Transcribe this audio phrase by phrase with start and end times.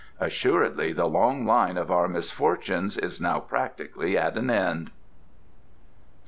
[0.19, 4.93] Assuredly the long line of our misfortunes is now practically at an end." iv.